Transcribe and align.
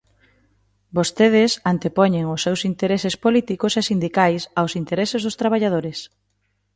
Vostedes 0.97 1.51
antepoñen 1.73 2.25
os 2.35 2.43
seus 2.45 2.61
intereses 2.71 3.15
políticos 3.25 3.73
e 3.79 3.81
sindicais 3.89 4.41
aos 4.59 4.71
intereses 4.81 5.21
dos 5.23 5.37
traballadores. 5.41 5.97